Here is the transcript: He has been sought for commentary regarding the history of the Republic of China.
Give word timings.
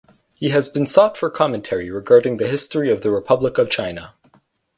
He 0.33 0.49
has 0.49 0.67
been 0.67 0.87
sought 0.87 1.15
for 1.15 1.29
commentary 1.29 1.91
regarding 1.91 2.37
the 2.37 2.47
history 2.47 2.89
of 2.89 3.03
the 3.03 3.11
Republic 3.11 3.59
of 3.59 3.69
China. 3.69 4.15